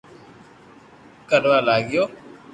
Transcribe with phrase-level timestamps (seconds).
[1.29, 2.03] ڪروا لاگيو